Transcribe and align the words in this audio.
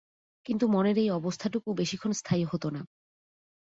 কিন্তু 0.45 0.65
মনের 0.67 0.97
এই 0.97 1.09
অবস্থটুকু 1.11 1.69
বেশিক্ষণ 1.73 2.11
স্থায়ী 2.11 2.43
হত 2.43 2.63
না। 2.65 2.81